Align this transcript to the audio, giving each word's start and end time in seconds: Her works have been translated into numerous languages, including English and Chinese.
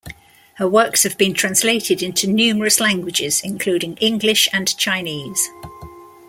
Her 0.55 0.67
works 0.67 1.03
have 1.03 1.15
been 1.15 1.35
translated 1.35 2.01
into 2.01 2.25
numerous 2.25 2.79
languages, 2.79 3.39
including 3.43 3.97
English 3.97 4.49
and 4.51 4.75
Chinese. 4.75 5.47